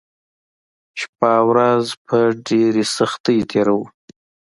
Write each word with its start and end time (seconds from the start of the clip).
شپه 0.99 1.31
او 1.39 1.45
ورځ 1.51 1.85
په 2.07 2.17
ډېره 2.47 2.83
سختۍ 2.95 3.39
تېروو 3.49 3.85